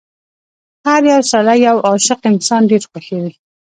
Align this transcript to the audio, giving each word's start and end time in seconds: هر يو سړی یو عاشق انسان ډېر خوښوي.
هر 0.85 1.01
يو 1.11 1.21
سړی 1.31 1.57
یو 1.67 1.77
عاشق 1.87 2.19
انسان 2.31 2.61
ډېر 2.71 2.83
خوښوي. 2.91 3.33